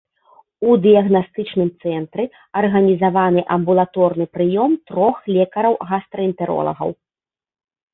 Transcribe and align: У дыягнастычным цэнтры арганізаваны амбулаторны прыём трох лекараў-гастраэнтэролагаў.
У 0.69 0.77
дыягнастычным 0.85 1.69
цэнтры 1.83 2.25
арганізаваны 2.63 3.41
амбулаторны 3.59 4.25
прыём 4.35 4.71
трох 4.93 5.15
лекараў-гастраэнтэролагаў. 5.37 6.89